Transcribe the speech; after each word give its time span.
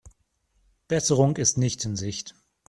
Besserung 0.87 1.37
ist 1.37 1.59
nicht 1.59 1.85
in 1.85 1.95
Sicht. 1.95 2.33